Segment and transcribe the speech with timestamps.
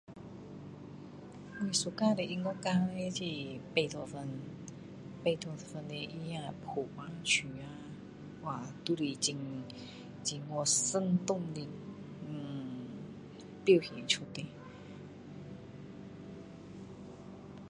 [1.61, 4.27] 我喜欢的音乐节叻就是贝多芬
[5.23, 6.53] 贝多芬他的镨啊
[7.23, 7.65] 曲啊
[8.41, 11.67] 哇都是很很生动的
[12.27, 12.87] 嗯
[13.63, 14.43] 表演出来